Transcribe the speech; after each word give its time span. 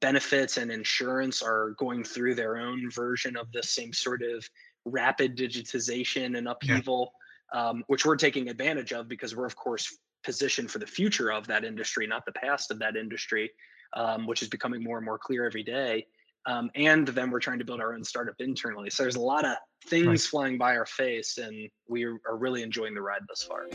benefits 0.00 0.56
and 0.56 0.70
insurance 0.70 1.42
are 1.42 1.70
going 1.78 2.04
through 2.04 2.34
their 2.34 2.56
own 2.56 2.90
version 2.90 3.36
of 3.36 3.50
the 3.52 3.62
same 3.62 3.92
sort 3.92 4.22
of 4.22 4.48
rapid 4.84 5.36
digitization 5.36 6.36
and 6.36 6.48
upheaval, 6.48 7.12
yeah. 7.52 7.68
um, 7.68 7.84
which 7.86 8.04
we're 8.04 8.16
taking 8.16 8.48
advantage 8.48 8.92
of 8.92 9.08
because 9.08 9.34
we're, 9.34 9.46
of 9.46 9.56
course, 9.56 9.96
positioned 10.24 10.70
for 10.70 10.78
the 10.78 10.86
future 10.86 11.32
of 11.32 11.46
that 11.46 11.64
industry, 11.64 12.06
not 12.06 12.24
the 12.24 12.32
past 12.32 12.70
of 12.70 12.78
that 12.78 12.96
industry, 12.96 13.50
um, 13.94 14.26
which 14.26 14.42
is 14.42 14.48
becoming 14.48 14.82
more 14.82 14.98
and 14.98 15.04
more 15.04 15.18
clear 15.18 15.44
every 15.44 15.62
day. 15.62 16.06
Um, 16.46 16.70
and 16.74 17.06
then 17.06 17.30
we're 17.30 17.40
trying 17.40 17.60
to 17.60 17.64
build 17.64 17.80
our 17.80 17.94
own 17.94 18.02
startup 18.02 18.34
internally. 18.40 18.90
So 18.90 19.04
there's 19.04 19.16
a 19.16 19.20
lot 19.20 19.44
of 19.44 19.56
things 19.86 20.06
right. 20.06 20.20
flying 20.20 20.58
by 20.58 20.76
our 20.76 20.86
face, 20.86 21.38
and 21.38 21.68
we 21.88 22.04
are 22.04 22.18
really 22.36 22.62
enjoying 22.62 22.94
the 22.94 23.02
ride 23.02 23.22
thus 23.28 23.42
far. 23.42 23.66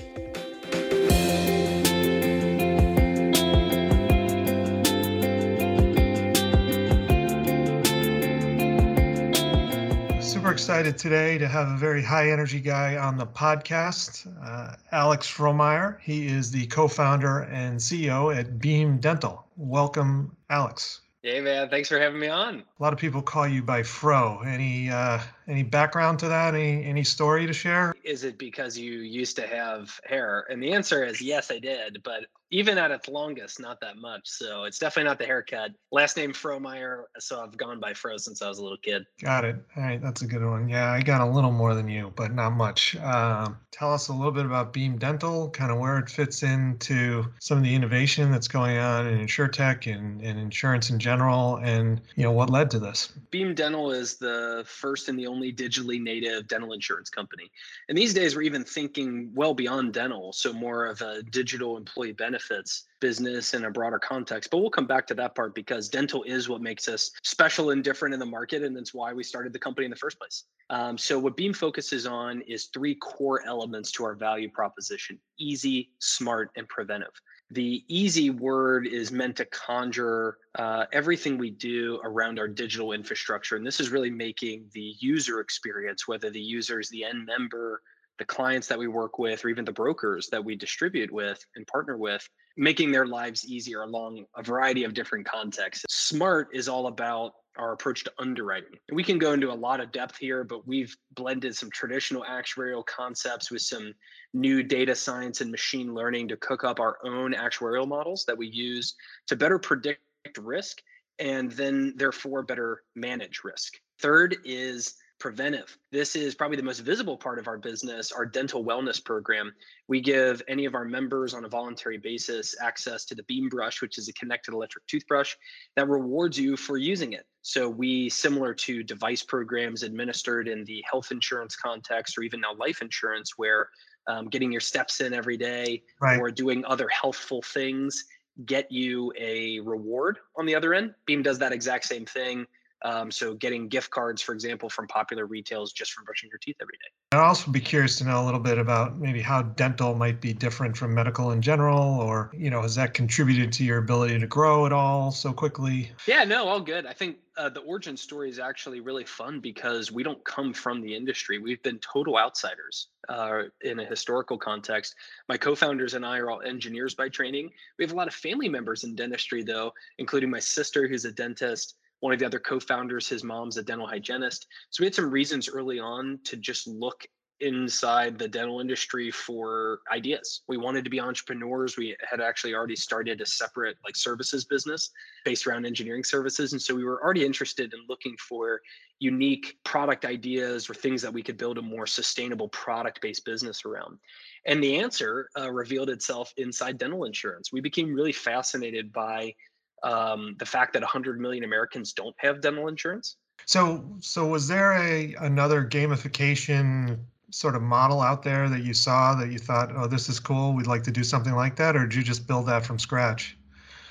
Super 10.48 10.54
excited 10.54 10.98
today 10.98 11.38
to 11.40 11.46
have 11.46 11.68
a 11.68 11.76
very 11.76 12.02
high 12.02 12.32
energy 12.32 12.62
guy 12.62 12.96
on 12.96 13.18
the 13.18 13.28
podcast, 13.28 14.26
uh, 14.42 14.78
Alex 14.94 15.30
Frommeyer. 15.30 16.00
He 16.00 16.28
is 16.28 16.52
the 16.52 16.66
co 16.68 16.88
founder 16.88 17.40
and 17.52 17.78
CEO 17.78 18.34
at 18.34 18.58
Beam 18.58 18.98
Dental. 19.00 19.46
Welcome, 19.58 20.38
Alex. 20.50 21.02
Hey 21.22 21.42
man, 21.42 21.68
thanks 21.68 21.90
for 21.90 22.00
having 22.00 22.22
me 22.22 22.30
on. 22.30 22.60
A 22.60 22.82
lot 22.82 22.94
of 22.94 23.00
people 23.00 23.22
call 23.22 23.46
you 23.46 23.62
by 23.62 23.84
Fro. 23.84 24.40
Any 24.46 24.90
uh, 24.90 25.20
any 25.50 25.64
background 25.64 26.18
to 26.20 26.30
that? 26.30 26.56
Any 26.56 26.82
any 26.86 27.04
story 27.04 27.46
to 27.46 27.52
share? 27.52 27.94
Is 28.06 28.24
it 28.24 28.38
because 28.38 28.78
you 28.78 29.02
used 29.02 29.36
to 29.36 29.46
have 29.46 30.00
hair? 30.06 30.48
And 30.50 30.64
the 30.64 30.72
answer 30.72 31.04
is 31.04 31.22
yes, 31.22 31.52
I 31.52 31.60
did. 31.60 32.02
But 32.04 32.28
even 32.50 32.78
at 32.78 32.92
its 32.92 33.08
longest, 33.08 33.60
not 33.60 33.80
that 33.82 33.98
much. 33.98 34.22
So 34.24 34.64
it's 34.64 34.80
definitely 34.80 35.10
not 35.10 35.20
the 35.20 35.26
haircut. 35.26 35.72
Last 35.92 36.16
name 36.16 36.32
Frommeyer, 36.32 37.04
so 37.20 37.42
I've 37.42 37.58
gone 37.58 37.80
by 37.80 37.94
Fro 37.94 38.18
since 38.18 38.42
I 38.42 38.48
was 38.48 38.60
a 38.60 38.64
little 38.64 38.78
kid. 38.78 39.06
Got 39.22 39.46
it. 39.46 39.58
All 39.76 39.84
right, 39.84 40.02
that's 40.02 40.22
a 40.22 40.28
good 40.28 40.44
one. 40.44 40.70
Yeah, 40.70 40.92
I 40.92 41.02
got 41.02 41.22
a 41.22 41.30
little 41.30 41.52
more 41.52 41.76
than 41.76 41.88
you, 41.90 42.14
but 42.16 42.34
not 42.34 42.52
much. 42.52 42.96
Um, 42.98 43.58
tell 43.72 43.94
us 43.94 44.08
a 44.08 44.14
little 44.14 44.32
bit 44.32 44.46
about 44.46 44.72
Beam 44.72 44.98
Dental, 44.98 45.50
kind 45.50 45.72
of 45.72 45.80
where 45.80 45.98
it 45.98 46.10
fits 46.10 46.44
into 46.44 47.26
some 47.40 47.58
of 47.58 47.64
the 47.64 47.76
innovation 47.76 48.32
that's 48.32 48.48
going 48.48 48.78
on 48.78 49.08
in 49.08 49.20
insurtech 49.20 49.94
and, 49.94 50.22
and 50.22 50.40
insurance 50.40 50.90
in 50.90 51.00
general, 51.00 51.58
and 51.58 52.00
you 52.16 52.24
know 52.24 52.32
what 52.32 52.50
led 52.50 52.72
to 52.72 52.80
this. 52.80 53.12
Beam 53.30 53.54
Dental 53.56 53.92
is 53.92 54.16
the 54.16 54.64
first 54.66 55.10
and 55.10 55.20
the 55.20 55.28
only 55.28 55.52
digitally 55.52 56.02
native 56.02 56.48
dental 56.48 56.74
insurance 56.74 57.10
company. 57.10 57.52
And 57.90 57.98
these 57.98 58.14
days, 58.14 58.36
we're 58.36 58.44
even 58.44 58.64
thinking 58.64 59.32
well 59.34 59.54
beyond 59.54 59.94
dental, 59.94 60.32
so 60.32 60.54
more 60.54 60.86
of 60.86 61.02
a 61.02 61.24
digital 61.24 61.76
employee 61.76 62.14
benefit 62.14 62.37
benefits 62.38 62.86
business 63.00 63.54
in 63.54 63.66
a 63.66 63.72
broader 63.72 64.00
context. 64.00 64.50
But 64.50 64.58
we'll 64.58 64.70
come 64.70 64.88
back 64.88 65.06
to 65.08 65.14
that 65.16 65.36
part 65.36 65.54
because 65.54 65.88
dental 65.90 66.24
is 66.24 66.50
what 66.50 66.62
makes 66.62 66.88
us 66.88 67.12
special 67.24 67.70
and 67.72 67.84
different 67.84 68.14
in 68.14 68.20
the 68.20 68.26
market. 68.26 68.64
And 68.64 68.76
that's 68.76 68.94
why 68.94 69.14
we 69.14 69.24
started 69.24 69.54
the 69.54 69.60
company 69.60 69.86
in 69.86 69.92
the 69.92 69.98
first 69.98 70.18
place. 70.18 70.46
Um, 70.70 70.98
so, 70.98 71.18
what 71.20 71.38
Beam 71.38 71.54
focuses 71.54 72.06
on 72.08 72.42
is 72.42 72.66
three 72.74 72.96
core 72.96 73.46
elements 73.46 73.92
to 73.94 74.04
our 74.04 74.16
value 74.16 74.50
proposition 74.50 75.20
easy, 75.40 75.92
smart, 76.00 76.52
and 76.56 76.68
preventive. 76.68 77.14
The 77.52 77.84
easy 77.88 78.30
word 78.30 78.88
is 78.88 79.12
meant 79.12 79.38
to 79.38 79.46
conjure 79.46 80.38
uh, 80.56 80.86
everything 80.92 81.38
we 81.38 81.52
do 81.52 82.00
around 82.04 82.40
our 82.40 82.48
digital 82.48 82.92
infrastructure. 82.92 83.56
And 83.56 83.66
this 83.66 83.80
is 83.80 83.90
really 83.90 84.10
making 84.10 84.66
the 84.74 84.96
user 85.00 85.40
experience, 85.40 86.08
whether 86.08 86.30
the 86.30 86.42
user 86.42 86.80
is 86.80 86.90
the 86.90 87.06
end 87.06 87.26
member, 87.26 87.82
the 88.20 88.26
clients 88.26 88.68
that 88.68 88.80
we 88.80 88.88
work 88.88 89.20
with 89.20 89.44
or 89.46 89.50
even 89.50 89.66
the 89.66 89.72
brokers 89.72 90.28
that 90.30 90.44
we 90.44 90.56
distribute 90.56 91.12
with 91.12 91.44
and 91.56 91.68
partner 91.68 91.98
with 91.98 92.28
making 92.58 92.92
their 92.92 93.06
lives 93.06 93.46
easier 93.46 93.84
along 93.84 94.26
a 94.36 94.44
variety 94.44 94.84
of 94.84 94.94
different 94.94 95.26
contexts. 95.26 95.86
Smart 95.90 96.50
is 96.54 96.68
all 96.68 96.88
about 96.88 97.34
our 97.58 97.74
approach 97.74 98.04
to 98.04 98.12
underwriting. 98.20 98.72
We 98.92 99.04
can 99.04 99.18
go 99.18 99.34
into 99.34 99.52
a 99.52 99.54
lot 99.54 99.80
of 99.80 99.92
depth 99.92 100.18
here 100.18 100.44
but 100.44 100.68
we've 100.68 100.96
blended 101.16 101.56
some 101.56 101.70
traditional 101.72 102.24
actuarial 102.24 102.86
concepts 102.86 103.52
with 103.52 103.62
some 103.62 103.94
new 104.34 104.64
data 104.64 104.96
science 104.96 105.42
and 105.42 105.52
machine 105.52 105.94
learning 105.94 106.28
to 106.30 106.38
cook 106.38 106.64
up 106.64 106.80
our 106.80 106.98
own 107.04 107.34
actuarial 107.34 107.88
models 107.88 108.26
that 108.26 108.38
we 108.38 108.48
use 108.48 108.96
to 109.28 109.36
better 109.36 109.60
predict 109.60 110.02
risk 110.40 110.82
and 111.20 111.52
then 111.52 111.94
therefore 111.96 112.44
better 112.44 112.84
manage 112.96 113.42
risk. 113.44 113.80
Third 114.00 114.38
is 114.46 114.96
preventive. 115.20 115.78
This 115.92 116.16
is 116.16 116.36
probably 116.36 116.58
the 116.58 116.64
most 116.64 116.80
visible 116.80 117.18
part 117.18 117.40
of 117.40 117.48
our 117.48 117.58
business, 117.58 118.12
our 118.12 118.26
dental 118.26 118.64
wellness 118.64 119.04
program. 119.04 119.54
We 119.88 120.02
give 120.02 120.42
any 120.48 120.66
of 120.66 120.76
our 120.76 120.86
members 120.86 121.34
on 121.34 121.46
a 121.46 121.50
voluntary 121.50 121.98
basis 121.98 122.56
access 122.62 123.06
to 123.06 123.16
the 123.16 123.24
Beam 123.24 123.50
Brush, 123.50 123.82
which 123.82 123.98
is 123.98 124.08
a 124.08 124.14
connected 124.14 124.54
electric 124.54 124.86
toothbrush 124.88 125.36
that 125.76 125.88
rewards 125.88 126.38
you 126.38 126.56
for 126.56 126.78
using 126.78 127.14
it. 127.14 127.26
So 127.42 127.68
we, 127.70 128.10
similar 128.10 128.54
to 128.54 128.84
device 128.84 129.24
programs 129.24 129.84
administered 129.84 130.48
in 130.48 130.64
the 130.66 130.84
health 130.90 131.12
insurance 131.12 131.56
context 131.56 132.18
or 132.18 132.22
even 132.22 132.42
now 132.42 132.54
life 132.56 132.82
insurance, 132.82 133.34
where 133.38 133.70
um, 134.08 134.28
getting 134.30 134.52
your 134.52 134.62
steps 134.62 135.02
in 135.02 135.14
every 135.14 135.38
day 135.38 135.84
right. 136.02 136.20
or 136.20 136.32
doing 136.32 136.64
other 136.66 136.88
healthful 136.90 137.42
things 137.42 138.06
get 138.46 138.72
you 138.72 139.12
a 139.18 139.60
reward 139.62 140.20
on 140.38 140.46
the 140.46 140.56
other 140.56 140.74
end. 140.74 140.94
Beam 141.06 141.24
does 141.24 141.40
that 141.40 141.52
exact 141.52 141.86
same 141.86 142.06
thing 142.06 142.46
um, 142.84 143.12
so 143.12 143.34
getting 143.34 143.68
gift 143.68 143.90
cards, 143.90 144.22
for 144.22 144.34
example, 144.34 144.70
from 144.70 144.88
popular 144.88 145.26
retails 145.26 145.74
just 145.74 145.94
from 145.94 146.04
brushing 146.04 146.30
your 146.30 146.40
teeth 146.40 146.58
every 146.62 146.74
day. 146.74 146.90
I'd 147.14 147.20
also 147.20 147.52
be 147.52 147.60
curious 147.60 147.98
to 147.98 148.04
know 148.04 148.24
a 148.24 148.26
little 148.26 148.40
bit 148.40 148.58
about 148.58 149.00
maybe 149.00 149.22
how 149.22 149.42
dental 149.42 149.96
might 149.96 150.22
be 150.22 150.34
different 150.34 150.76
from 150.76 150.94
medical 150.94 151.32
in 151.32 151.42
general, 151.42 152.00
or 152.00 152.32
you 152.38 152.50
know, 152.50 152.62
has 152.62 152.76
that 152.76 152.94
contributed 152.94 153.52
to 153.54 153.64
your 153.64 153.78
ability 153.78 154.20
to 154.20 154.28
grow 154.28 154.66
at 154.66 154.74
all 154.74 155.12
so 155.12 155.34
quickly? 155.34 155.92
Yeah, 156.06 156.24
no, 156.24 156.48
all 156.48 156.60
good. 156.60 156.86
I 156.86 156.94
think 156.94 157.18
uh, 157.38 157.50
the 157.50 157.62
origin 157.62 157.96
story 157.96 158.30
is 158.30 158.40
actually 158.40 158.80
really 158.80 159.06
fun 159.06 159.40
because 159.40 159.92
we 159.92 160.04
don't 160.04 160.24
come 160.26 160.54
from 160.54 160.82
the 160.82 160.96
industry. 160.96 161.40
We've 161.40 161.62
been 161.64 161.80
total 161.80 162.18
outsiders 162.18 162.88
uh, 163.10 163.44
in 163.62 163.80
a 163.80 163.86
historical 163.86 164.38
context. 164.38 164.96
My 165.30 165.38
co-founders 165.38 165.94
and 165.94 166.06
I 166.06 166.18
are 166.18 166.30
all 166.30 166.42
engineers 166.42 166.94
by 166.96 167.10
training. 167.10 167.52
We 167.78 167.86
have 167.86 167.94
a 167.94 167.96
lot 167.96 168.08
of 168.08 168.14
family 168.14 168.50
members 168.50 168.84
in 168.84 168.96
dentistry, 168.96 169.44
though, 169.44 169.74
including 169.98 170.30
my 170.30 170.40
sister, 170.40 170.88
who's 170.88 171.06
a 171.06 171.12
dentist 171.12 171.76
one 172.00 172.14
of 172.14 172.20
the 172.20 172.26
other 172.26 172.40
co-founders 172.40 173.08
his 173.08 173.24
mom's 173.24 173.58
a 173.58 173.64
dental 173.64 173.88
hygienist. 173.88 174.48
So 174.70 174.82
we 174.82 174.86
had 174.86 174.96
some 174.96 175.10
reasons 175.10 175.50
early 175.50 175.80
on 175.80 176.20
to 176.26 176.38
just 176.38 176.68
look 176.68 177.06
inside 177.40 178.18
the 178.18 178.28
dental 178.28 178.60
industry 178.60 179.12
for 179.12 179.82
ideas. 179.92 180.42
We 180.48 180.58
wanted 180.58 180.84
to 180.86 180.90
be 180.90 181.00
entrepreneurs. 181.00 181.78
We 181.78 181.96
had 182.10 182.20
actually 182.20 182.56
already 182.56 182.76
started 182.76 183.22
a 183.22 183.26
separate 183.26 183.78
like 183.84 183.96
services 183.96 184.46
business 184.46 184.90
based 185.24 185.46
around 185.46 185.66
engineering 185.66 186.04
services. 186.04 186.54
And 186.54 186.62
so 186.62 186.74
we 186.74 186.84
were 186.84 187.02
already 187.04 187.26
interested 187.26 187.74
in 187.74 187.80
looking 187.88 188.16
for 188.18 188.62
unique 189.00 189.58
product 189.64 190.06
ideas 190.06 190.70
or 190.70 190.74
things 190.74 191.02
that 191.04 191.14
we 191.14 191.22
could 191.22 191.38
build 191.38 191.60
a 191.60 191.62
more 191.62 191.86
sustainable 191.86 192.50
product 192.50 193.02
based 193.02 193.24
business 193.26 193.66
around. 193.66 194.00
And 194.46 194.64
the 194.64 194.78
answer 194.78 195.30
uh, 195.38 195.52
revealed 195.52 195.90
itself 195.90 196.34
inside 196.38 196.80
dental 196.80 197.04
insurance. 197.04 197.52
We 197.52 197.62
became 197.62 197.94
really 197.94 198.14
fascinated 198.14 198.92
by 198.92 199.36
um, 199.84 200.36
the 200.40 200.46
fact 200.46 200.74
that 200.74 200.82
100 200.82 201.20
million 201.20 201.44
Americans 201.44 201.94
don't 201.94 202.16
have 202.20 202.42
dental 202.42 202.68
insurance. 202.68 203.18
So, 203.46 203.86
so 204.00 204.28
was 204.28 204.48
there 204.48 204.74
a 204.74 205.16
another 205.20 205.64
gamification 205.64 207.00
sort 207.30 207.56
of 207.56 207.62
model 207.62 208.02
out 208.02 208.24
there 208.24 208.50
that 208.50 208.64
you 208.64 208.74
saw 208.74 209.14
that 209.16 209.32
you 209.32 209.38
thought, 209.38 209.72
oh, 209.76 209.88
this 209.88 210.10
is 210.10 210.20
cool, 210.20 210.54
we'd 210.54 210.68
like 210.68 210.84
to 210.84 210.92
do 210.92 211.04
something 211.04 211.34
like 211.34 211.56
that, 211.58 211.76
or 211.76 211.86
did 211.86 211.96
you 211.96 212.04
just 212.04 212.28
build 212.28 212.48
that 212.48 212.66
from 212.66 212.80
scratch? 212.80 213.38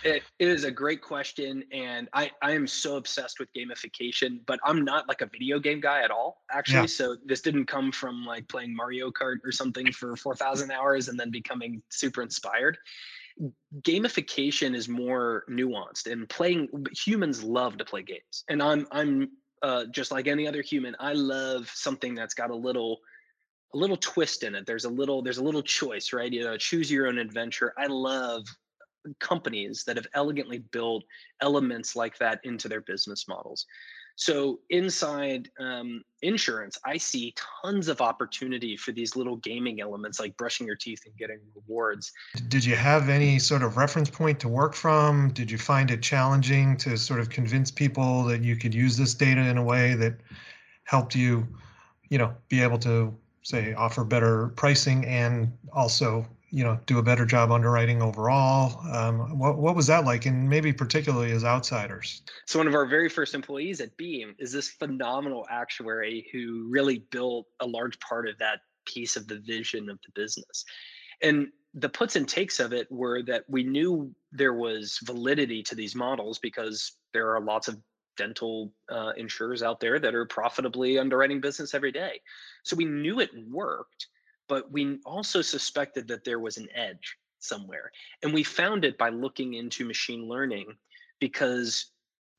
It 0.05 0.23
is 0.39 0.63
a 0.63 0.71
great 0.71 1.03
question, 1.03 1.65
and 1.73 2.09
I, 2.13 2.31
I 2.41 2.53
am 2.53 2.69
so 2.69 2.97
obsessed 2.97 3.41
with 3.41 3.49
gamification, 3.55 4.39
but 4.47 4.61
I'm 4.65 4.85
not 4.85 5.09
like 5.09 5.21
a 5.21 5.27
video 5.27 5.59
game 5.59 5.81
guy 5.81 6.03
at 6.03 6.13
all, 6.13 6.45
actually. 6.51 6.83
Yeah. 6.83 6.87
So 6.87 7.17
this 7.25 7.41
didn't 7.41 7.67
come 7.67 7.91
from 7.91 8.25
like 8.25 8.47
playing 8.49 8.75
Mario 8.77 9.11
Kart 9.11 9.39
or 9.45 9.51
something 9.51 9.91
for 9.91 10.15
4,000 10.15 10.71
hours 10.71 11.09
and 11.09 11.19
then 11.19 11.33
becoming 11.33 11.83
super 11.91 12.23
inspired 12.23 12.79
gamification 13.83 14.75
is 14.75 14.89
more 14.89 15.45
nuanced 15.51 16.11
and 16.11 16.29
playing 16.29 16.69
humans 16.93 17.43
love 17.43 17.77
to 17.77 17.85
play 17.85 18.03
games 18.03 18.45
and 18.49 18.63
i'm 18.63 18.87
i'm 18.91 19.29
uh, 19.63 19.85
just 19.91 20.11
like 20.11 20.27
any 20.27 20.47
other 20.47 20.63
human 20.63 20.97
i 21.01 21.13
love 21.13 21.71
something 21.75 22.15
that's 22.15 22.35
got 22.35 22.51
a 22.51 22.55
little 22.55 23.01
a 23.75 23.79
little 23.79 23.97
twist 23.97 24.43
in 24.43 24.55
it. 24.55 24.67
There's 24.67 24.85
a 24.85 24.91
little 24.91 25.23
there's 25.23 25.39
a 25.39 25.45
little 25.45 25.63
choice 25.63 26.13
right? 26.13 26.33
You 26.33 26.45
know 26.45 26.57
choose 26.57 26.91
your 26.91 27.09
own 27.09 27.19
adventure. 27.19 27.75
I 27.77 27.87
love 27.87 28.47
companies 29.21 29.85
that 29.87 29.97
have 29.97 30.07
elegantly 30.15 30.59
built 30.59 31.05
elements 31.41 31.95
like 31.95 32.19
that 32.19 32.41
into 32.43 32.69
their 32.69 32.81
business 32.81 33.29
models 33.29 33.67
so 34.17 34.61
inside 34.71 35.51
um, 35.61 36.03
insurance, 36.23 36.79
I 36.85 36.97
see 36.97 37.35
tons 37.63 37.89
of 37.89 38.01
opportunity 38.01 38.75
for 38.75 38.93
these 38.93 39.15
little 39.15 39.37
gaming 39.37 39.83
elements 39.83 40.19
like 40.19 40.35
brushing 40.39 40.67
your 40.67 40.75
teeth 40.75 41.03
and 41.05 41.15
getting 41.19 41.39
rewards. 41.55 42.13
Did 42.49 42.65
you 42.65 42.77
have 42.77 43.11
any 43.11 43.39
sort 43.39 43.63
of 43.63 43.77
reference 43.77 44.09
point 44.09 44.41
to 44.41 44.49
work 44.49 44.75
from? 44.75 45.33
Did 45.35 45.51
you 45.51 45.59
find 45.59 45.91
it 45.91 46.03
challenging 46.03 46.79
to 46.79 46.97
sort 46.97 47.21
of 47.21 47.29
convince 47.29 47.71
people 47.71 48.25
that 48.25 48.43
you 48.43 48.57
could 48.57 48.75
use 48.75 48.97
this 48.97 49.13
data 49.13 49.43
in 49.43 49.59
a 49.59 49.63
way 49.63 49.95
that 49.95 50.15
helped 50.85 51.15
you, 51.15 51.47
you 52.09 52.17
know, 52.17 52.35
be 52.49 52.63
able 52.63 52.79
to 52.79 53.15
say 53.43 53.75
offer 53.75 54.03
better 54.03 54.49
pricing 54.57 55.05
and 55.05 55.53
also 55.73 56.27
you 56.51 56.65
know 56.65 56.79
do 56.87 56.99
a 56.99 57.03
better 57.03 57.27
job 57.27 57.51
underwriting 57.51 58.03
overall. 58.03 58.81
Um, 58.93 59.39
what, 59.39 59.59
what 59.59 59.75
was 59.75 59.87
that 59.89 60.05
like? 60.05 60.27
And 60.27 60.49
maybe 60.49 60.73
particularly 60.73 61.33
as 61.33 61.45
outsiders. 61.45 62.23
So 62.47 62.59
one 62.59 62.69
of 62.69 62.75
our 62.75 62.87
very 62.87 63.09
first 63.09 63.35
employees 63.35 63.81
at 63.81 63.97
beam 63.97 64.35
is 64.39 64.53
this 64.53 64.69
phenomenal 64.69 65.47
actuary 65.51 66.29
who 66.33 66.69
really 66.71 66.99
built 67.11 67.47
a 67.61 67.67
large 67.67 67.99
part 68.01 68.29
of 68.29 68.39
that 68.39 68.61
piece 68.85 69.17
of 69.17 69.27
the 69.27 69.41
vision 69.41 69.89
of 69.89 69.99
the 70.07 70.13
business. 70.21 70.65
And 71.23 71.49
the 71.75 71.89
puts 71.89 72.17
and 72.17 72.29
takes 72.29 72.61
of 72.61 72.73
it 72.73 72.91
were 72.91 73.23
that 73.25 73.45
we 73.49 73.65
knew 73.65 74.15
there 74.33 74.55
was 74.55 74.99
validity 75.05 75.63
to 75.65 75.75
these 75.75 75.95
models 75.95 76.39
because 76.39 76.93
there 77.13 77.35
are 77.35 77.41
lots 77.41 77.69
of 77.69 77.79
dental 78.17 78.73
uh, 78.91 79.13
insurers 79.17 79.63
out 79.63 79.79
there 79.81 79.99
that 79.99 80.15
are 80.15 80.25
profitably 80.25 80.99
underwriting 80.99 81.41
business 81.41 81.75
every 81.75 81.93
day. 81.93 82.21
So 82.63 82.77
we 82.77 82.87
knew 82.87 83.21
it 83.21 83.31
worked 83.51 84.07
but 84.49 84.71
we 84.71 84.99
also 85.05 85.43
suspected 85.43 86.09
that 86.09 86.25
there 86.25 86.41
was 86.41 86.57
an 86.57 86.69
edge 86.75 87.17
somewhere. 87.39 87.91
And 88.23 88.33
we 88.33 88.43
found 88.43 88.85
it 88.85 88.99
by 88.99 89.09
looking 89.09 89.55
into 89.55 89.85
machine 89.85 90.29
learning 90.29 90.67
because 91.21 91.91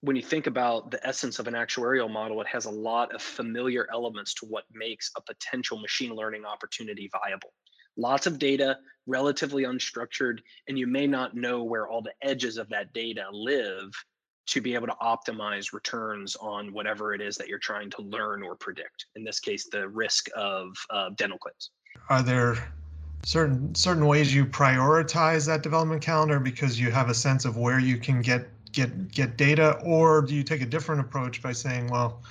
when 0.02 0.16
you 0.16 0.22
think 0.22 0.48
about 0.48 0.92
the 0.92 1.06
essence 1.06 1.40
of 1.40 1.48
an 1.48 1.54
actuarial 1.54 2.12
model, 2.12 2.40
it 2.42 2.48
has 2.48 2.66
a 2.66 2.72
lot 2.72 3.14
of 3.16 3.22
familiar 3.22 3.88
elements 3.92 4.34
to 4.36 4.46
what 4.46 4.66
makes 4.72 5.12
a 5.18 5.22
potential 5.22 5.80
machine 5.80 6.16
learning 6.16 6.46
opportunity 6.46 7.10
viable. 7.12 7.52
Lots 7.98 8.28
of 8.28 8.38
data, 8.38 8.78
relatively 9.08 9.64
unstructured, 9.64 10.40
and 10.68 10.78
you 10.78 10.86
may 10.86 11.08
not 11.08 11.36
know 11.36 11.64
where 11.64 11.88
all 11.88 12.04
the 12.04 12.14
edges 12.22 12.58
of 12.58 12.70
that 12.70 12.94
data 12.94 13.26
live 13.32 13.92
to 14.48 14.62
be 14.62 14.76
able 14.76 14.88
to 14.88 14.96
optimize 15.02 15.74
returns 15.74 16.36
on 16.38 16.72
whatever 16.72 17.14
it 17.14 17.22
is 17.22 17.36
that 17.36 17.48
you're 17.48 17.58
trying 17.58 17.90
to 17.90 18.02
learn 18.04 18.44
or 18.44 18.56
predict. 18.56 19.08
In 19.16 19.24
this 19.24 19.40
case, 19.40 19.68
the 19.70 19.90
risk 19.90 20.30
of 20.36 20.70
uh, 20.92 21.10
dental 21.18 21.40
claims 21.40 21.72
are 22.10 22.24
there 22.24 22.58
certain 23.24 23.74
certain 23.76 24.06
ways 24.06 24.34
you 24.34 24.46
prioritize 24.46 25.46
that 25.48 25.62
development 25.62 26.02
calendar 26.02 26.40
because 26.40 26.80
you 26.80 26.92
have 26.92 27.10
a 27.10 27.14
sense 27.14 27.46
of 27.46 27.58
where 27.58 27.80
you 27.80 27.98
can 27.98 28.22
get 28.22 28.48
get 28.72 29.12
get 29.12 29.38
data? 29.38 29.80
Or 29.84 30.22
do 30.22 30.36
you 30.36 30.44
take 30.44 30.62
a 30.62 30.66
different 30.66 31.02
approach 31.02 31.42
by 31.42 31.52
saying 31.52 31.88
well 31.88 32.22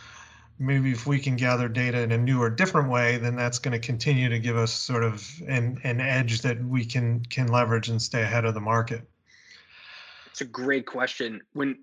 maybe 0.59 0.91
if 0.91 1.07
we 1.07 1.19
can 1.19 1.37
gather 1.37 1.69
data 1.69 2.01
in 2.01 2.13
a 2.13 2.19
new 2.19 2.41
or 2.41 2.49
different 2.49 2.89
way 2.89 3.19
then 3.19 3.37
that's 3.37 3.59
going 3.59 3.73
to 3.73 3.79
continue 3.79 4.31
to 4.31 4.39
give 4.39 4.57
us 4.57 4.73
sort 4.73 5.05
of 5.05 5.31
an, 5.47 5.79
an 5.85 6.01
edge 6.01 6.41
that 6.41 6.63
we 6.65 6.85
can 6.85 7.21
can 7.27 7.49
leverage 7.49 7.89
and 7.89 8.01
stay 8.01 8.23
ahead 8.23 8.45
of 8.45 8.55
the 8.55 8.61
market? 8.61 9.03
It's 10.31 10.41
a 10.41 10.47
great 10.47 10.87
question. 10.87 11.43
When 11.53 11.79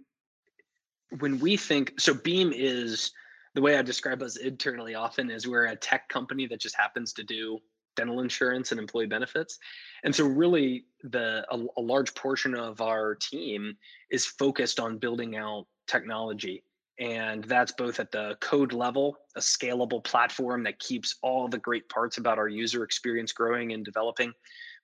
when 1.19 1.39
we 1.39 1.57
think 1.57 1.99
so 1.99 2.13
beam 2.13 2.51
is 2.53 3.11
the 3.53 3.61
way 3.61 3.77
i 3.77 3.81
describe 3.81 4.23
us 4.23 4.37
internally 4.37 4.95
often 4.95 5.29
is 5.29 5.47
we're 5.47 5.65
a 5.65 5.75
tech 5.75 6.09
company 6.09 6.47
that 6.47 6.59
just 6.59 6.75
happens 6.75 7.13
to 7.13 7.23
do 7.23 7.59
dental 7.95 8.21
insurance 8.21 8.71
and 8.71 8.79
employee 8.79 9.07
benefits. 9.07 9.59
And 10.03 10.15
so 10.15 10.25
really 10.25 10.85
the 11.03 11.45
a, 11.49 11.65
a, 11.77 11.81
large 11.81 12.13
portion 12.15 12.55
of 12.55 12.81
our 12.81 13.15
team 13.15 13.77
is 14.09 14.25
focused 14.25 14.79
on 14.79 14.97
building 14.97 15.35
out 15.35 15.67
technology. 15.87 16.63
And 16.99 17.43
that's 17.45 17.71
both 17.71 17.99
at 17.99 18.11
the 18.11 18.37
code 18.39 18.71
level, 18.71 19.17
a 19.35 19.39
scalable 19.39 20.03
platform 20.03 20.63
that 20.63 20.79
keeps 20.79 21.15
all 21.21 21.47
the 21.47 21.57
great 21.57 21.89
parts 21.89 22.17
about 22.17 22.37
our 22.37 22.47
user 22.47 22.83
experience 22.83 23.31
growing 23.31 23.73
and 23.73 23.83
developing, 23.83 24.31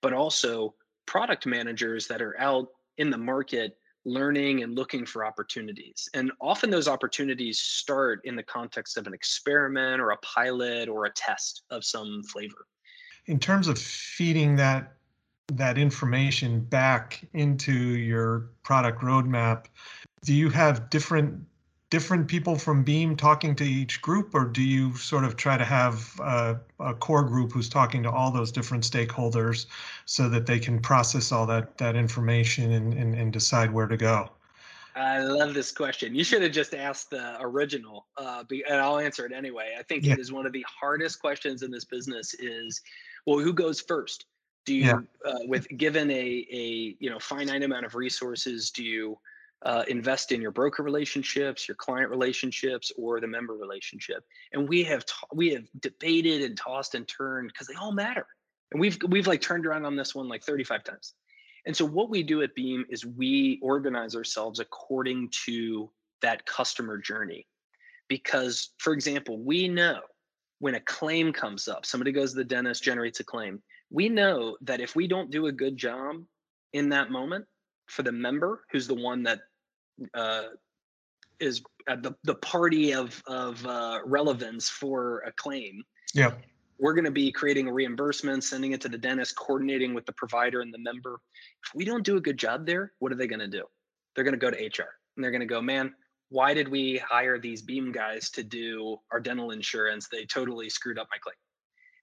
but 0.01 0.13
also 0.13 0.73
product 1.05 1.45
managers 1.45 2.07
that 2.07 2.21
are 2.21 2.39
out 2.39 2.67
in 2.97 3.09
the 3.09 3.17
market 3.17 3.77
learning 4.05 4.63
and 4.63 4.75
looking 4.75 5.05
for 5.05 5.25
opportunities. 5.25 6.09
And 6.13 6.31
often 6.41 6.69
those 6.69 6.87
opportunities 6.87 7.59
start 7.59 8.21
in 8.23 8.35
the 8.35 8.43
context 8.43 8.97
of 8.97 9.07
an 9.07 9.13
experiment 9.13 10.01
or 10.01 10.11
a 10.11 10.17
pilot 10.17 10.89
or 10.89 11.05
a 11.05 11.11
test 11.11 11.63
of 11.69 11.83
some 11.83 12.23
flavor 12.23 12.65
in 13.25 13.39
terms 13.39 13.67
of 13.67 13.77
feeding 13.77 14.55
that 14.57 14.93
that 15.53 15.79
information 15.79 16.59
back 16.59 17.27
into 17.33 17.73
your 17.73 18.49
product 18.63 19.01
roadmap, 19.01 19.65
do 20.23 20.33
you 20.33 20.49
have 20.49 20.89
different 20.89 21.43
different 21.89 22.27
people 22.27 22.55
from 22.55 22.83
Beam 22.83 23.15
talking 23.15 23.55
to 23.55 23.63
each 23.63 24.01
group, 24.01 24.35
or 24.35 24.45
do 24.45 24.61
you 24.61 24.95
sort 24.95 25.23
of 25.23 25.35
try 25.35 25.57
to 25.57 25.65
have 25.65 26.19
a, 26.19 26.59
a, 26.79 26.93
core 26.93 27.23
group 27.23 27.51
who's 27.51 27.67
talking 27.67 28.03
to 28.03 28.11
all 28.11 28.31
those 28.31 28.51
different 28.51 28.83
stakeholders 28.83 29.65
so 30.05 30.29
that 30.29 30.45
they 30.45 30.59
can 30.59 30.79
process 30.79 31.31
all 31.31 31.47
that 31.47 31.77
that 31.77 31.95
information 31.95 32.73
and, 32.73 32.93
and, 32.93 33.15
and 33.15 33.33
decide 33.33 33.71
where 33.71 33.87
to 33.87 33.97
go? 33.97 34.29
I 34.95 35.19
love 35.19 35.53
this 35.53 35.71
question. 35.71 36.13
You 36.13 36.23
should 36.23 36.41
have 36.41 36.51
just 36.51 36.73
asked 36.73 37.09
the 37.09 37.37
original, 37.41 38.07
uh, 38.17 38.43
and 38.49 38.79
I'll 38.79 38.99
answer 38.99 39.25
it 39.25 39.31
anyway. 39.31 39.75
I 39.77 39.83
think 39.83 40.05
yeah. 40.05 40.13
it 40.13 40.19
is 40.19 40.31
one 40.31 40.45
of 40.45 40.51
the 40.51 40.65
hardest 40.67 41.21
questions 41.21 41.63
in 41.63 41.71
this 41.71 41.85
business. 41.85 42.33
Is 42.35 42.81
well, 43.25 43.39
who 43.39 43.53
goes 43.53 43.81
first? 43.81 44.25
Do 44.65 44.75
you, 44.75 44.85
yeah. 44.85 44.99
uh, 45.25 45.39
with 45.45 45.67
given 45.77 46.11
a 46.11 46.47
a 46.51 46.95
you 46.99 47.09
know 47.09 47.19
finite 47.19 47.63
amount 47.63 47.85
of 47.85 47.95
resources, 47.95 48.71
do 48.71 48.83
you 48.83 49.17
uh, 49.63 49.83
invest 49.87 50.31
in 50.31 50.41
your 50.41 50.51
broker 50.51 50.83
relationships, 50.83 51.67
your 51.67 51.75
client 51.75 52.09
relationships, 52.09 52.91
or 52.97 53.19
the 53.19 53.27
member 53.27 53.55
relationship? 53.55 54.23
And 54.53 54.67
we 54.69 54.83
have 54.83 55.05
ta- 55.05 55.27
we 55.33 55.49
have 55.53 55.65
debated 55.79 56.43
and 56.43 56.57
tossed 56.57 56.95
and 56.95 57.07
turned 57.07 57.47
because 57.47 57.67
they 57.67 57.75
all 57.75 57.91
matter. 57.91 58.27
And 58.71 58.79
we've 58.79 58.97
we've 59.07 59.27
like 59.27 59.41
turned 59.41 59.65
around 59.65 59.85
on 59.85 59.95
this 59.95 60.13
one 60.13 60.27
like 60.27 60.43
35 60.43 60.83
times. 60.83 61.13
And 61.65 61.75
so 61.75 61.85
what 61.85 62.09
we 62.09 62.23
do 62.23 62.41
at 62.41 62.55
Beam 62.55 62.85
is 62.89 63.05
we 63.05 63.59
organize 63.61 64.15
ourselves 64.15 64.59
according 64.59 65.29
to 65.45 65.89
that 66.21 66.45
customer 66.45 66.97
journey. 66.97 67.47
Because, 68.07 68.69
for 68.77 68.93
example, 68.93 69.37
we 69.37 69.67
know 69.67 69.99
when 70.59 70.75
a 70.75 70.79
claim 70.81 71.33
comes 71.33 71.67
up, 71.67 71.85
somebody 71.85 72.11
goes 72.11 72.31
to 72.31 72.37
the 72.37 72.43
dentist, 72.43 72.83
generates 72.83 73.19
a 73.19 73.23
claim. 73.23 73.61
We 73.89 74.09
know 74.09 74.57
that 74.61 74.81
if 74.81 74.95
we 74.95 75.07
don't 75.07 75.31
do 75.31 75.47
a 75.47 75.51
good 75.51 75.77
job 75.77 76.17
in 76.73 76.89
that 76.89 77.11
moment 77.11 77.45
for 77.87 78.03
the 78.03 78.11
member, 78.11 78.63
who's 78.71 78.87
the 78.87 78.95
one 78.95 79.23
that 79.23 79.39
uh, 80.13 80.43
is 81.39 81.61
at 81.87 82.03
the, 82.03 82.13
the 82.23 82.35
party 82.35 82.93
of, 82.93 83.21
of 83.27 83.65
uh, 83.65 83.99
relevance 84.05 84.69
for 84.69 85.19
a 85.25 85.31
claim. 85.31 85.83
Yeah. 86.13 86.33
We're 86.77 86.93
going 86.93 87.05
to 87.05 87.11
be 87.11 87.31
creating 87.31 87.67
a 87.67 87.73
reimbursement, 87.73 88.43
sending 88.43 88.71
it 88.71 88.81
to 88.81 88.89
the 88.89 88.97
dentist, 88.97 89.35
coordinating 89.35 89.93
with 89.93 90.05
the 90.05 90.13
provider 90.13 90.61
and 90.61 90.73
the 90.73 90.79
member. 90.79 91.19
If 91.65 91.75
we 91.75 91.83
don't 91.83 92.05
do 92.05 92.17
a 92.17 92.21
good 92.21 92.37
job 92.37 92.65
there, 92.65 92.93
what 92.99 93.11
are 93.11 93.15
they 93.15 93.27
going 93.27 93.39
to 93.39 93.47
do? 93.47 93.63
They're 94.15 94.23
going 94.23 94.37
to 94.37 94.39
go 94.39 94.51
to 94.51 94.57
HR 94.57 94.89
and 95.15 95.23
they're 95.23 95.31
going 95.31 95.41
to 95.41 95.47
go, 95.47 95.61
man, 95.61 95.93
why 96.29 96.53
did 96.53 96.67
we 96.67 96.97
hire 96.97 97.39
these 97.39 97.61
beam 97.61 97.91
guys 97.91 98.29
to 98.31 98.43
do 98.43 98.97
our 99.11 99.19
dental 99.19 99.51
insurance? 99.51 100.07
They 100.07 100.25
totally 100.25 100.69
screwed 100.69 100.99
up 100.99 101.07
my 101.11 101.17
claim. 101.17 101.35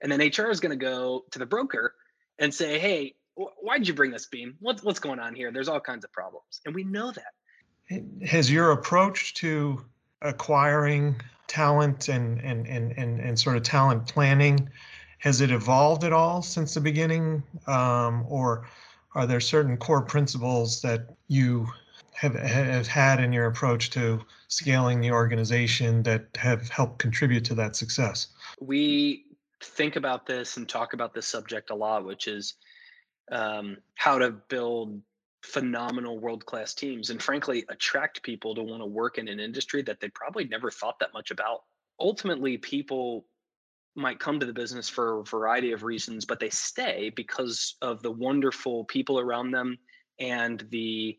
And 0.02 0.12
then 0.12 0.20
hr 0.20 0.50
is 0.50 0.60
going 0.60 0.78
to 0.78 0.84
go 0.84 1.24
to 1.30 1.38
the 1.38 1.46
broker 1.46 1.94
and 2.38 2.52
say 2.52 2.78
hey 2.78 3.14
why 3.36 3.76
did 3.76 3.86
you 3.86 3.92
bring 3.92 4.10
this 4.10 4.26
beam? 4.26 4.56
What's, 4.60 4.82
what's 4.82 4.98
going 4.98 5.18
on 5.18 5.34
here? 5.34 5.52
There's 5.52 5.68
all 5.68 5.78
kinds 5.78 6.04
of 6.06 6.12
problems. 6.12 6.62
And 6.64 6.74
we 6.74 6.84
know 6.84 7.12
that. 7.12 8.24
Has 8.26 8.50
your 8.50 8.72
approach 8.72 9.34
to 9.34 9.84
acquiring 10.22 11.20
talent 11.46 12.08
and 12.08 12.40
and 12.40 12.66
and 12.66 12.92
and, 12.96 13.20
and 13.20 13.38
sort 13.38 13.56
of 13.56 13.62
talent 13.62 14.08
planning 14.08 14.68
has 15.18 15.40
it 15.40 15.50
evolved 15.50 16.04
at 16.04 16.12
all 16.12 16.42
since 16.42 16.74
the 16.74 16.80
beginning? 16.80 17.42
Um, 17.66 18.24
or 18.28 18.68
are 19.14 19.26
there 19.26 19.40
certain 19.40 19.76
core 19.76 20.02
principles 20.02 20.82
that 20.82 21.14
you 21.28 21.66
have, 22.16 22.34
have 22.34 22.86
had 22.86 23.20
in 23.20 23.32
your 23.32 23.46
approach 23.46 23.90
to 23.90 24.20
scaling 24.48 25.00
the 25.00 25.10
organization 25.10 26.02
that 26.04 26.26
have 26.36 26.68
helped 26.68 26.98
contribute 26.98 27.44
to 27.44 27.54
that 27.54 27.76
success? 27.76 28.28
We 28.60 29.26
think 29.62 29.96
about 29.96 30.26
this 30.26 30.56
and 30.56 30.68
talk 30.68 30.94
about 30.94 31.14
this 31.14 31.26
subject 31.26 31.70
a 31.70 31.74
lot, 31.74 32.04
which 32.04 32.26
is 32.26 32.54
um, 33.30 33.76
how 33.96 34.18
to 34.18 34.30
build 34.30 35.00
phenomenal 35.42 36.18
world 36.18 36.44
class 36.46 36.74
teams 36.74 37.10
and 37.10 37.22
frankly 37.22 37.64
attract 37.68 38.22
people 38.22 38.54
to 38.54 38.62
want 38.62 38.82
to 38.82 38.86
work 38.86 39.18
in 39.18 39.28
an 39.28 39.38
industry 39.38 39.82
that 39.82 40.00
they 40.00 40.08
probably 40.08 40.44
never 40.44 40.70
thought 40.70 40.98
that 40.98 41.12
much 41.12 41.30
about. 41.30 41.64
Ultimately, 42.00 42.56
people 42.56 43.26
might 43.94 44.18
come 44.18 44.40
to 44.40 44.46
the 44.46 44.52
business 44.52 44.88
for 44.88 45.20
a 45.20 45.24
variety 45.24 45.72
of 45.72 45.82
reasons, 45.82 46.24
but 46.24 46.40
they 46.40 46.50
stay 46.50 47.10
because 47.14 47.76
of 47.80 48.02
the 48.02 48.10
wonderful 48.10 48.84
people 48.84 49.20
around 49.20 49.50
them 49.50 49.78
and 50.18 50.66
the 50.70 51.16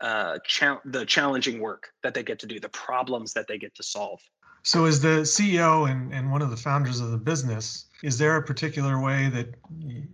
uh, 0.00 0.38
cha- 0.44 0.80
the 0.84 1.04
challenging 1.04 1.60
work 1.60 1.88
that 2.02 2.14
they 2.14 2.22
get 2.22 2.38
to 2.40 2.46
do, 2.46 2.58
the 2.60 2.68
problems 2.68 3.32
that 3.34 3.46
they 3.46 3.58
get 3.58 3.74
to 3.76 3.82
solve. 3.82 4.20
So, 4.62 4.86
as 4.86 5.00
the 5.00 5.20
CEO 5.20 5.90
and, 5.90 6.12
and 6.12 6.32
one 6.32 6.40
of 6.40 6.50
the 6.50 6.56
founders 6.56 7.00
of 7.00 7.10
the 7.10 7.18
business, 7.18 7.86
is 8.02 8.16
there 8.16 8.36
a 8.36 8.42
particular 8.42 9.00
way 9.00 9.28
that 9.28 9.54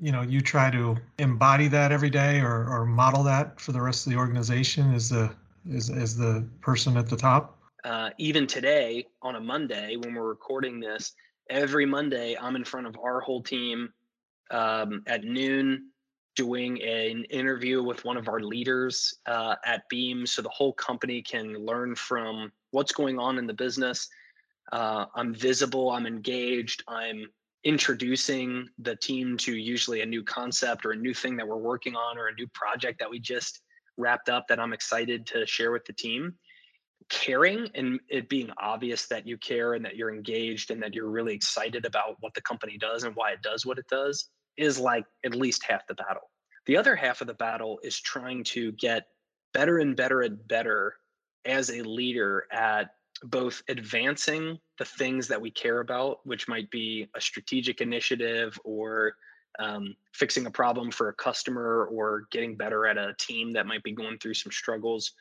you 0.01 0.11
know 0.11 0.23
you 0.23 0.41
try 0.41 0.71
to 0.71 0.97
embody 1.19 1.69
that 1.69 1.93
every 1.93 2.11
day 2.11 2.41
or, 2.41 2.67
or 2.69 2.85
model 2.85 3.23
that 3.25 3.61
for 3.61 3.73
the 3.73 3.81
rest 3.81 4.07
of 4.07 4.13
the 4.13 4.19
organization? 4.19 4.93
Is 4.93 5.09
the 5.09 5.31
is, 5.69 5.89
is 5.89 6.17
the 6.17 6.47
person 6.61 6.97
at 6.97 7.09
the 7.09 7.17
top? 7.17 7.59
Uh, 7.85 8.11
even 8.19 8.47
today 8.47 9.07
on 9.23 9.37
a 9.37 9.41
Monday 9.41 9.97
when 9.97 10.15
we're 10.15 10.29
recording 10.29 10.81
this, 10.81 11.13
every 11.49 11.87
Monday 11.87 12.37
I'm 12.37 12.57
in 12.57 12.65
front 12.65 12.89
of 12.89 12.97
our 13.03 13.21
whole 13.21 13.43
team 13.43 13.93
um, 14.51 15.03
at 15.07 15.23
noon 15.23 15.90
doing 16.41 16.81
an 16.81 17.23
interview 17.25 17.83
with 17.83 18.03
one 18.03 18.17
of 18.17 18.27
our 18.27 18.41
leaders 18.41 19.13
uh, 19.27 19.57
at 19.67 19.87
Beam 19.91 20.25
so 20.25 20.41
the 20.41 20.49
whole 20.49 20.73
company 20.73 21.21
can 21.21 21.53
learn 21.67 21.95
from 21.95 22.51
what's 22.71 22.93
going 22.93 23.19
on 23.19 23.37
in 23.37 23.47
the 23.47 23.53
business. 23.53 24.09
Uh, 24.73 25.05
I'm 25.15 25.35
visible, 25.35 25.91
I'm 25.91 26.07
engaged, 26.07 26.83
I'm 26.89 27.27
introducing 27.65 28.67
the 28.79 28.97
team 28.97 29.37
to 29.37 29.55
usually 29.55 30.01
a 30.01 30.07
new 30.07 30.25
concept 30.25 30.87
or 30.87 30.93
a 30.93 30.97
new 30.97 31.13
thing 31.13 31.37
that 31.37 31.47
we're 31.47 31.59
working 31.59 31.95
on 31.95 32.17
or 32.17 32.29
a 32.29 32.35
new 32.35 32.47
project 32.55 33.01
that 33.01 33.11
we 33.11 33.19
just 33.19 33.61
wrapped 33.99 34.31
up 34.31 34.49
that 34.49 34.59
I'm 34.59 34.73
excited 34.73 35.27
to 35.27 35.47
share 35.47 35.73
with 35.73 35.85
the 35.85 35.93
team. 35.93 36.33
Caring 37.11 37.69
and 37.75 38.01
it 38.09 38.31
being 38.31 38.51
obvious 38.57 39.09
that 39.09 39.27
you 39.27 39.37
care 39.37 39.75
and 39.75 39.85
that 39.85 39.95
you're 39.95 40.15
engaged 40.15 40.71
and 40.71 40.83
that 40.83 40.95
you're 40.95 41.11
really 41.11 41.35
excited 41.35 41.85
about 41.85 42.17
what 42.21 42.33
the 42.33 42.41
company 42.41 42.79
does 42.79 43.05
and 43.05 43.15
why 43.15 43.33
it 43.33 43.43
does 43.43 43.67
what 43.67 43.77
it 43.77 43.89
does 43.91 44.31
is 44.57 44.79
like 44.79 45.05
at 45.23 45.35
least 45.35 45.65
half 45.69 45.87
the 45.87 45.95
battle. 45.95 46.30
The 46.71 46.77
other 46.77 46.95
half 46.95 47.21
of 47.21 47.27
the 47.27 47.35
battle 47.35 47.81
is 47.83 47.99
trying 47.99 48.45
to 48.45 48.71
get 48.71 49.09
better 49.53 49.79
and 49.79 49.97
better 49.97 50.21
and 50.21 50.39
better 50.47 50.95
as 51.45 51.69
a 51.69 51.83
leader 51.83 52.47
at 52.53 52.95
both 53.25 53.61
advancing 53.69 54.57
the 54.79 54.85
things 54.85 55.27
that 55.27 55.41
we 55.41 55.51
care 55.51 55.81
about, 55.81 56.25
which 56.25 56.47
might 56.47 56.71
be 56.71 57.09
a 57.17 57.21
strategic 57.21 57.81
initiative 57.81 58.57
or 58.63 59.17
um, 59.59 59.97
fixing 60.13 60.47
a 60.47 60.51
problem 60.53 60.93
for 60.93 61.09
a 61.09 61.13
customer 61.13 61.87
or 61.87 62.29
getting 62.31 62.55
better 62.55 62.87
at 62.87 62.97
a 62.97 63.17
team 63.19 63.51
that 63.51 63.67
might 63.67 63.83
be 63.83 63.91
going 63.91 64.17
through 64.19 64.35
some 64.35 64.53
struggles. 64.53 65.15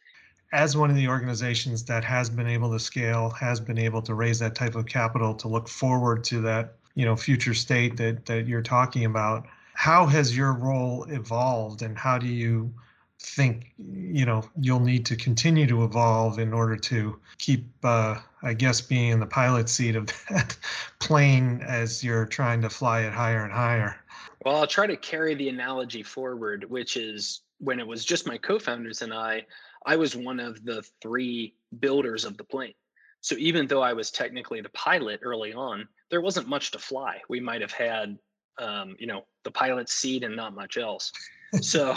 As 0.54 0.78
one 0.78 0.92
of 0.92 0.96
the 0.98 1.08
organizations 1.08 1.84
that 1.86 2.04
has 2.04 2.30
been 2.30 2.48
able 2.48 2.72
to 2.74 2.80
scale, 2.80 3.32
has 3.32 3.60
been 3.60 3.80
able 3.80 4.04
to 4.04 4.14
raise 4.14 4.38
that 4.38 4.54
type 4.54 4.76
of 4.76 4.86
capital 4.86 5.34
to 5.34 5.48
look 5.48 5.68
forward 5.68 6.24
to 6.26 6.42
that, 6.42 6.76
you 6.94 7.06
know, 7.06 7.16
future 7.16 7.56
state 7.56 7.98
that 7.98 8.28
that 8.28 8.48
you're 8.48 8.62
talking 8.62 9.06
about, 9.06 9.48
how 9.80 10.06
has 10.06 10.36
your 10.36 10.52
role 10.52 11.06
evolved 11.06 11.84
and 11.84 11.98
how 11.98 12.18
do 12.18 12.28
you 12.28 12.70
think 13.18 13.72
you 13.78 14.26
know 14.26 14.44
you'll 14.60 14.82
need 14.82 15.06
to 15.06 15.16
continue 15.16 15.66
to 15.66 15.86
evolve 15.86 16.38
in 16.38 16.52
order 16.52 16.76
to 16.76 17.18
keep 17.38 17.66
uh, 17.86 18.20
i 18.44 18.54
guess 18.54 18.82
being 18.82 19.12
in 19.12 19.22
the 19.22 19.26
pilot 19.26 19.70
seat 19.70 19.96
of 19.96 20.08
that 20.30 20.58
plane 21.00 21.62
as 21.66 22.04
you're 22.04 22.26
trying 22.26 22.62
to 22.62 22.70
fly 22.70 23.04
it 23.04 23.14
higher 23.14 23.46
and 23.46 23.54
higher? 23.54 23.96
Well 24.44 24.58
i'll 24.58 24.68
try 24.68 24.86
to 24.86 24.98
carry 24.98 25.34
the 25.34 25.48
analogy 25.48 26.04
forward 26.04 26.66
which 26.70 26.98
is 26.98 27.40
when 27.60 27.80
it 27.80 27.88
was 27.88 28.04
just 28.04 28.28
my 28.28 28.38
co-founders 28.38 29.02
and 29.02 29.14
i 29.14 29.46
i 29.86 29.96
was 29.96 30.14
one 30.14 30.42
of 30.42 30.66
the 30.66 30.84
three 31.02 31.54
builders 31.80 32.26
of 32.26 32.36
the 32.36 32.44
plane. 32.44 32.74
So 33.22 33.36
even 33.38 33.66
though 33.66 33.82
i 33.82 33.94
was 33.94 34.12
technically 34.12 34.60
the 34.60 34.76
pilot 34.90 35.22
early 35.24 35.54
on 35.54 35.88
there 36.10 36.22
wasn't 36.22 36.50
much 36.50 36.72
to 36.72 36.80
fly. 36.80 37.22
We 37.30 37.40
might 37.40 37.62
have 37.62 37.72
had 37.72 38.18
um, 38.60 38.96
you 39.00 39.08
know 39.08 39.26
the 39.44 39.52
pilot 39.52 39.90
seat 39.90 40.24
and 40.24 40.36
not 40.36 40.54
much 40.54 40.78
else 40.78 41.12
so 41.62 41.96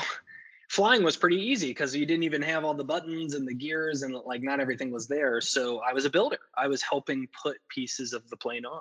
flying 0.73 1.03
was 1.03 1.19
pretty 1.19 1.37
easy 1.37 1.69
because 1.69 1.95
you 1.95 2.07
didn't 2.07 2.23
even 2.23 2.41
have 2.41 2.65
all 2.65 2.73
the 2.73 2.83
buttons 2.83 3.35
and 3.35 3.47
the 3.47 3.53
gears 3.53 4.01
and 4.01 4.15
like 4.25 4.43
not 4.43 4.59
everything 4.59 4.91
was 4.91 5.07
there. 5.07 5.39
So 5.39 5.81
I 5.81 5.93
was 5.93 6.07
a 6.07 6.11
builder. 6.11 6.39
I 6.57 6.67
was 6.67 6.81
helping 6.81 7.29
put 7.43 7.59
pieces 7.69 8.15
of 8.15 8.27
the 8.31 8.39
plane 8.39 8.65
on. 8.65 8.81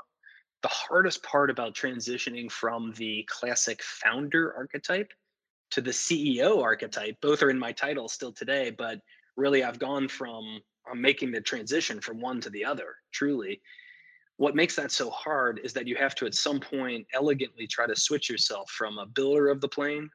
The 0.61 0.69
hardest 0.69 1.21
part 1.21 1.49
about 1.49 1.75
transitioning 1.75 2.49
from 2.49 2.93
the 2.95 3.27
classic 3.29 3.83
founder 3.83 4.55
archetype 4.55 5.11
to 5.71 5.81
the 5.81 5.91
CEO 5.91 6.63
archetype, 6.63 7.19
both 7.21 7.43
are 7.43 7.49
in 7.49 7.59
my 7.59 7.73
title 7.73 8.07
still 8.07 8.31
today, 8.31 8.69
but 8.69 9.01
really 9.35 9.61
I've 9.61 9.79
gone 9.79 10.07
from 10.07 10.61
I'm 10.89 11.01
making 11.01 11.31
the 11.31 11.41
transition 11.41 11.99
from 11.99 12.21
one 12.21 12.39
to 12.39 12.49
the 12.49 12.63
other, 12.63 12.95
truly. 13.11 13.61
What 14.41 14.55
makes 14.55 14.75
that 14.77 14.91
so 14.91 15.11
hard 15.11 15.61
is 15.63 15.71
that 15.73 15.85
you 15.85 15.95
have 15.97 16.15
to 16.15 16.25
at 16.25 16.33
some 16.33 16.59
point 16.59 17.05
elegantly 17.13 17.67
try 17.67 17.85
to 17.85 17.95
switch 17.95 18.27
yourself 18.27 18.71
from 18.71 18.97
a 18.97 19.05
builder 19.05 19.49
of 19.49 19.61
the 19.61 19.67
plane 19.67 20.09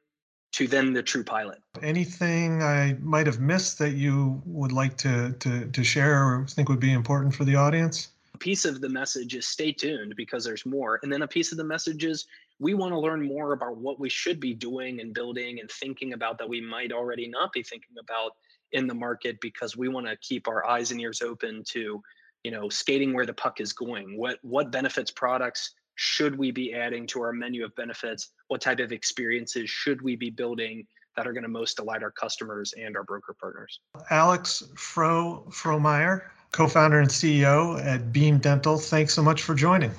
to 0.55 0.67
then 0.67 0.93
the 0.93 1.01
true 1.01 1.23
pilot. 1.23 1.61
Anything 1.81 2.61
I 2.61 2.97
might 3.01 3.29
have 3.29 3.39
missed 3.39 3.79
that 3.79 3.93
you 3.93 4.43
would 4.45 4.73
like 4.73 4.97
to, 4.97 5.33
to, 5.39 5.67
to 5.67 5.85
share 5.85 6.25
or 6.25 6.45
think 6.49 6.69
would 6.69 6.81
be 6.81 6.93
important 6.93 7.37
for 7.37 7.45
the 7.45 7.55
audience? 7.55 8.09
A 8.35 8.39
piece 8.39 8.65
of 8.65 8.81
the 8.81 8.89
message 8.89 9.37
is 9.37 9.47
stay 9.47 9.71
tuned 9.71 10.15
because 10.17 10.45
there's 10.45 10.67
more. 10.67 10.99
And 11.05 11.13
then 11.13 11.23
a 11.23 11.29
piece 11.29 11.53
of 11.53 11.59
the 11.59 11.63
message 11.63 12.05
is 12.05 12.27
we 12.59 12.75
want 12.75 12.95
to 12.95 12.99
learn 12.99 13.25
more 13.25 13.53
about 13.53 13.77
what 13.77 14.01
we 14.01 14.09
should 14.09 14.41
be 14.41 14.55
doing 14.55 15.01
and 15.01 15.15
building 15.15 15.61
and 15.61 15.71
thinking 15.71 16.15
about 16.15 16.37
that 16.39 16.49
we 16.49 16.61
might 16.61 16.91
already 16.91 17.29
not 17.29 17.53
be 17.53 17.63
thinking 17.63 17.95
about 18.01 18.33
in 18.73 18.89
the 18.89 18.95
market 18.95 19.41
because 19.41 19.77
we 19.77 19.87
want 19.87 20.09
to 20.09 20.17
keep 20.17 20.49
our 20.49 20.67
eyes 20.67 20.91
and 20.91 21.01
ears 21.01 21.23
open 21.23 21.63
to 21.69 22.03
you 22.47 22.53
know 22.53 22.69
skating 22.69 23.13
where 23.13 23.27
the 23.27 23.39
puck 23.45 23.61
is 23.61 23.73
going 23.73 24.17
what 24.17 24.39
what 24.43 24.71
benefits 24.71 25.11
products 25.11 25.75
should 25.97 26.39
we 26.39 26.51
be 26.51 26.73
adding 26.75 27.07
to 27.09 27.23
our 27.23 27.33
menu 27.33 27.65
of 27.65 27.75
benefits? 27.75 28.31
What 28.49 28.61
type 28.61 28.79
of 28.79 28.93
experiences 28.93 29.69
should 29.69 30.01
we 30.01 30.15
be 30.15 30.31
building 30.31 30.87
that 31.17 31.27
are 31.27 31.33
going 31.33 31.43
to 31.43 31.49
most 31.49 31.79
delight 31.79 32.03
our 32.03 32.11
customers 32.11 32.75
and 32.79 32.97
our 32.97 33.03
broker 33.03 33.35
partners? 33.41 33.81
Alex 34.11 34.63
Fro 34.77 35.45
Frommeyer, 35.49 36.29
co-founder 36.53 37.01
and 37.01 37.09
CEO 37.09 37.83
at 37.85 38.13
Beam 38.13 38.39
Dental. 38.39 38.79
Thanks 38.79 39.15
so 39.15 39.23
much 39.23 39.43
for 39.43 39.55
joining. 39.55 39.91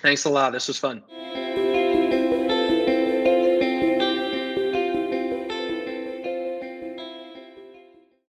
Thanks 0.00 0.24
a 0.24 0.30
lot. 0.30 0.52
This 0.52 0.68
was 0.68 0.78
fun. 0.78 1.02